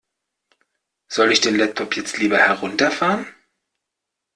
Soll 1.09 1.31
ich 1.31 1.41
den 1.41 1.55
Laptop 1.57 1.95
jetzt 1.95 2.17
lieber 2.17 2.39
herunterfahren? 2.39 3.27